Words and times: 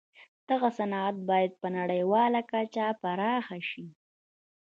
دغه 0.49 0.69
صنعت 0.77 1.15
باید 1.29 1.51
په 1.61 1.67
نړیواله 1.77 2.39
کچه 2.51 2.85
پراخ 3.01 3.47
شي 3.69 3.85